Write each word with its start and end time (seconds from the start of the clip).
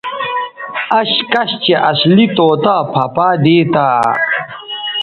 اش 0.99 1.11
کش 1.31 1.51
چہء 1.63 1.81
اصلی 1.89 2.25
طوطا 2.37 2.75
پھہ 2.91 3.05
پائ 3.15 3.33
دیتہ 3.43 3.87